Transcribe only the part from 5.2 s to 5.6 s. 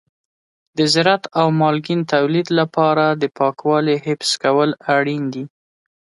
دي.